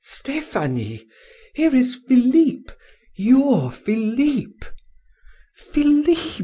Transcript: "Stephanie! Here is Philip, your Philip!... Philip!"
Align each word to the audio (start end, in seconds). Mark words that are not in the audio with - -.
"Stephanie! 0.03 1.05
Here 1.53 1.75
is 1.75 1.93
Philip, 1.93 2.75
your 3.15 3.71
Philip!... 3.71 4.65
Philip!" 5.55 6.17